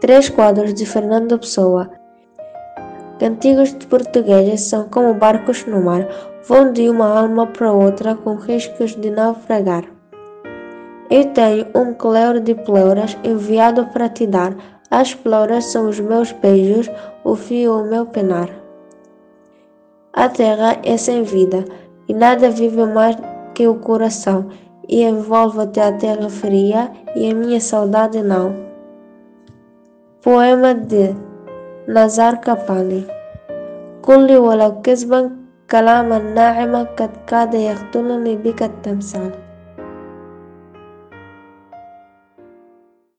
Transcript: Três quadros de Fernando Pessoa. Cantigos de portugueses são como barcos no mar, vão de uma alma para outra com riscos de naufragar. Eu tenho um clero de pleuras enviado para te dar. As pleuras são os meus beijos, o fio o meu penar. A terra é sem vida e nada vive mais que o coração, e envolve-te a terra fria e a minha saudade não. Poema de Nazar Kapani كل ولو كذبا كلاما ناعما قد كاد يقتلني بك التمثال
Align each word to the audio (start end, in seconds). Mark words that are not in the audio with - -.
Três 0.00 0.30
quadros 0.30 0.72
de 0.72 0.86
Fernando 0.86 1.38
Pessoa. 1.38 1.90
Cantigos 3.18 3.74
de 3.74 3.86
portugueses 3.86 4.62
são 4.62 4.88
como 4.88 5.12
barcos 5.12 5.66
no 5.66 5.82
mar, 5.82 6.08
vão 6.42 6.72
de 6.72 6.88
uma 6.88 7.18
alma 7.18 7.46
para 7.46 7.70
outra 7.70 8.14
com 8.14 8.36
riscos 8.36 8.96
de 8.96 9.10
naufragar. 9.10 9.84
Eu 11.10 11.26
tenho 11.34 11.66
um 11.74 11.92
clero 11.92 12.40
de 12.40 12.54
pleuras 12.54 13.14
enviado 13.22 13.88
para 13.88 14.08
te 14.08 14.26
dar. 14.26 14.56
As 14.90 15.12
pleuras 15.12 15.66
são 15.66 15.86
os 15.86 16.00
meus 16.00 16.32
beijos, 16.32 16.90
o 17.22 17.36
fio 17.36 17.80
o 17.80 17.84
meu 17.84 18.06
penar. 18.06 18.48
A 20.14 20.30
terra 20.30 20.78
é 20.82 20.96
sem 20.96 21.24
vida 21.24 21.62
e 22.08 22.14
nada 22.14 22.48
vive 22.48 22.86
mais 22.86 23.18
que 23.54 23.68
o 23.68 23.74
coração, 23.74 24.48
e 24.88 25.02
envolve-te 25.02 25.78
a 25.78 25.92
terra 25.92 26.30
fria 26.30 26.90
e 27.14 27.30
a 27.30 27.34
minha 27.34 27.60
saudade 27.60 28.22
não. 28.22 28.69
Poema 30.22 30.74
de 30.74 31.14
Nazar 31.88 32.40
Kapani 32.44 33.08
كل 34.02 34.36
ولو 34.36 34.80
كذبا 34.82 35.30
كلاما 35.70 36.18
ناعما 36.18 36.82
قد 36.82 37.10
كاد 37.26 37.54
يقتلني 37.54 38.36
بك 38.36 38.62
التمثال 38.62 39.30